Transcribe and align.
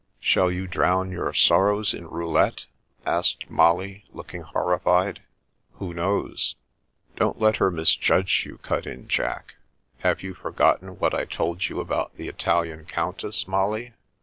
"Shall 0.19 0.49
you 0.51 0.65
drown 0.65 1.11
your 1.11 1.31
sorrows 1.31 1.93
in 1.93 2.07
roulette?" 2.07 2.65
asked 3.05 3.47
Molly, 3.51 4.03
looking 4.11 4.41
horrified. 4.41 5.21
"Who 5.73 5.93
knows?" 5.93 6.55
Woman 7.19 7.35
Disposes 7.35 7.39
"Don*t 7.39 7.39
let 7.39 7.55
her 7.57 7.69
misjudge 7.69 8.47
you/' 8.47 8.61
cut 8.63 8.87
in 8.87 9.07
Jack. 9.07 9.57
''Have 10.03 10.23
you 10.23 10.33
forgotten 10.33 10.97
what 10.97 11.13
I 11.13 11.25
told 11.25 11.69
you 11.69 11.79
about 11.79 12.15
the 12.17 12.27
Italian 12.27 12.85
Countess, 12.85 13.47
Molly 13.47 13.93